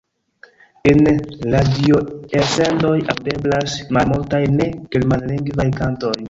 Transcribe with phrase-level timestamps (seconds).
[0.91, 1.01] En
[1.55, 6.15] radioelsendoj aŭdeblas malmultaj ne-germanlingvaj kantoj.